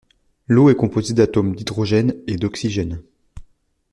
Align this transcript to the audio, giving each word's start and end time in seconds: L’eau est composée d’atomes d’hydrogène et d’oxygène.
L’eau 0.47 0.71
est 0.71 0.75
composée 0.75 1.13
d’atomes 1.13 1.55
d’hydrogène 1.55 2.15
et 2.25 2.35
d’oxygène. 2.35 3.03